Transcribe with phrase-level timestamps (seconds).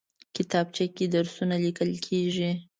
[0.35, 2.51] کتابچه کې درسونه لیکل کېږي